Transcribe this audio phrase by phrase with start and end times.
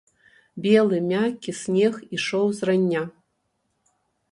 [0.65, 3.03] Белы, мяккі снег ішоў з рання.